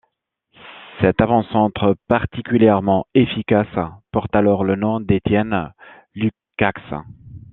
Cet 0.99 1.21
avant-centre 1.21 1.95
particulièrement 2.07 3.05
efficace 3.13 3.67
porte 4.11 4.35
alors 4.35 4.63
le 4.63 4.75
nom 4.75 4.99
d'Étienne 4.99 5.71
Lukacs. 6.15 6.81